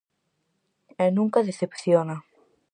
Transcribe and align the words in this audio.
E 1.03 1.05
nunca 1.17 1.45
decepciona. 1.49 2.15